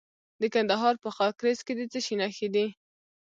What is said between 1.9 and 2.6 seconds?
څه شي نښې